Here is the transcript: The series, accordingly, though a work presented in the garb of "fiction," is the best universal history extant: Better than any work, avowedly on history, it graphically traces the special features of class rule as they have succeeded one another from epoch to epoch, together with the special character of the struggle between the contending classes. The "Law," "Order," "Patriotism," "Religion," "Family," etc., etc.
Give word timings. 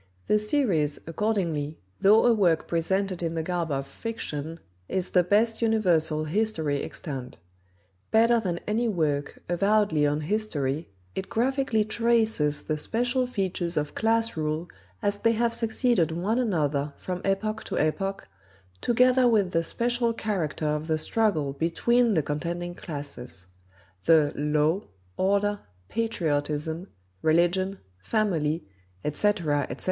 The 0.25 0.39
series, 0.39 0.97
accordingly, 1.05 1.77
though 1.99 2.25
a 2.25 2.33
work 2.33 2.67
presented 2.67 3.21
in 3.21 3.35
the 3.35 3.43
garb 3.43 3.69
of 3.69 3.85
"fiction," 3.85 4.59
is 4.89 5.09
the 5.11 5.21
best 5.21 5.61
universal 5.61 6.23
history 6.25 6.81
extant: 6.81 7.37
Better 8.09 8.39
than 8.39 8.59
any 8.65 8.87
work, 8.87 9.43
avowedly 9.47 10.07
on 10.07 10.21
history, 10.21 10.89
it 11.13 11.29
graphically 11.29 11.85
traces 11.85 12.63
the 12.63 12.79
special 12.79 13.27
features 13.27 13.77
of 13.77 13.93
class 13.93 14.35
rule 14.35 14.67
as 15.03 15.17
they 15.17 15.33
have 15.33 15.53
succeeded 15.53 16.11
one 16.11 16.39
another 16.39 16.93
from 16.97 17.21
epoch 17.23 17.63
to 17.65 17.77
epoch, 17.77 18.27
together 18.81 19.27
with 19.27 19.51
the 19.51 19.61
special 19.61 20.13
character 20.13 20.65
of 20.65 20.87
the 20.87 20.97
struggle 20.97 21.53
between 21.53 22.13
the 22.13 22.23
contending 22.23 22.73
classes. 22.73 23.45
The 24.05 24.33
"Law," 24.35 24.81
"Order," 25.15 25.59
"Patriotism," 25.89 26.87
"Religion," 27.21 27.77
"Family," 28.01 28.65
etc., 29.05 29.67
etc. 29.69 29.79